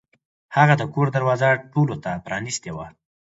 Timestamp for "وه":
2.73-2.87